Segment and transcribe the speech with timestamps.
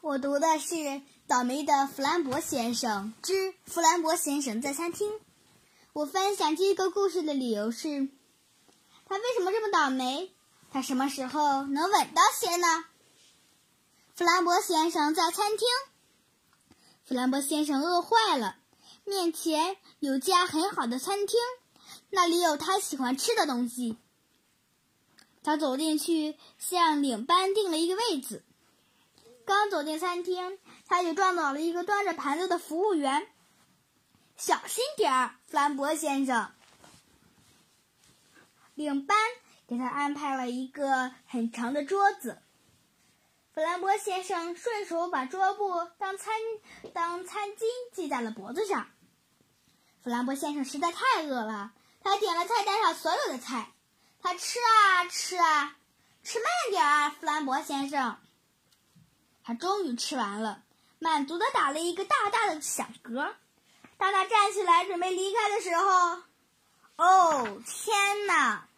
[0.00, 0.74] 我读的是
[1.26, 5.10] 《倒霉的弗兰博先生之弗兰博先生在餐厅》。
[5.92, 8.08] 我分享这个故事的理由是：
[9.06, 10.30] 他为什么这么倒霉？
[10.70, 12.84] 他什么时候能稳当些呢？
[14.14, 15.66] 弗兰博先生在餐厅。
[17.04, 18.56] 弗兰博先生饿坏了，
[19.04, 21.40] 面前有家很好的餐厅，
[22.10, 23.98] 那里有他喜欢吃的东西。
[25.42, 28.44] 他走进去，向领班订了一个位子。
[29.48, 33.26] 刚走进餐厅，他就撞倒了一个端着盘子的服务员。
[34.36, 36.52] 小心点儿，弗兰博先生。
[38.74, 39.16] 领班
[39.66, 42.42] 给他安排了一个很长的桌子。
[43.54, 46.34] 弗兰博先生顺手把桌布当餐
[46.92, 47.62] 当餐巾
[47.94, 48.90] 系在了脖子上。
[50.04, 53.72] 弗兰博先生实在太饿了，他点了菜单上所有的菜。
[54.20, 55.78] 他吃啊吃啊，
[56.22, 58.18] 吃慢点啊，弗兰博先生。
[59.48, 60.62] 他终于吃完了，
[60.98, 63.32] 满足的打了一个大大的响嗝。
[63.96, 66.22] 当他站起来准备离开的时候，
[66.96, 68.68] 哦，天哪！